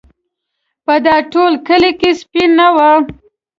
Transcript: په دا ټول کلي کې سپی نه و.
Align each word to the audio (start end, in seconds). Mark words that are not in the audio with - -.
په 0.85 0.93
دا 1.05 1.15
ټول 1.31 1.53
کلي 1.67 1.91
کې 1.99 2.11
سپی 2.19 2.43
نه 2.57 2.67
و. 2.75 2.77